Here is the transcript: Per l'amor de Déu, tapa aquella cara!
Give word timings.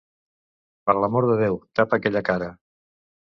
Per 0.89 0.95
l'amor 0.99 1.27
de 1.31 1.35
Déu, 1.41 1.59
tapa 1.81 2.01
aquella 2.01 2.25
cara! 2.31 2.49